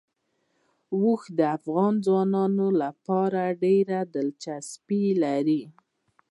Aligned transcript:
اوښ 0.97 1.21
د 1.37 1.39
افغان 1.57 1.93
ځوانانو 2.05 2.67
لپاره 2.81 3.41
ډېره 3.63 3.99
دلچسپي 4.15 5.03
لري. 5.23 5.63